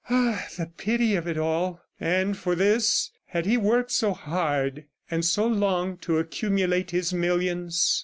[0.09, 1.79] Ah, the pity of it all!
[1.99, 7.99] And for this, had he worked so hard and so long to accumulate his millions?